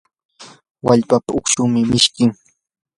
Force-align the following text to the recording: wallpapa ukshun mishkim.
wallpapa 0.85 1.31
ukshun 1.39 1.71
mishkim. 1.89 2.31